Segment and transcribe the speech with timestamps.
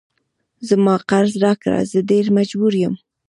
[0.67, 2.95] زما قرض راکړه زه ډیر مجبور یم